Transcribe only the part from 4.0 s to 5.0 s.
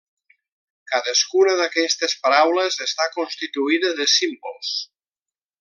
de símbols.